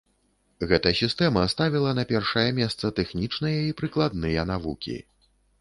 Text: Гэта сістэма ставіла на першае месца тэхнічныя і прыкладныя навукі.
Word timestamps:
Гэта 0.71 0.93
сістэма 0.99 1.43
ставіла 1.53 1.91
на 1.99 2.07
першае 2.13 2.47
месца 2.63 2.93
тэхнічныя 3.01 3.59
і 3.69 3.77
прыкладныя 3.83 4.51
навукі. 4.55 4.99